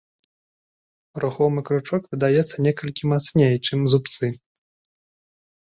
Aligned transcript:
Рухомы 1.23 1.59
кручок 1.67 2.09
выдаецца 2.15 2.55
некалькі 2.69 3.03
мацней, 3.13 3.53
чым 3.65 3.79
зубцы. 3.95 4.25